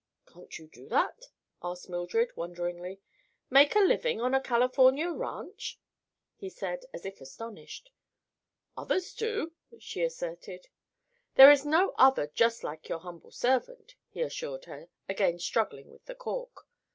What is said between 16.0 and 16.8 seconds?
the cork.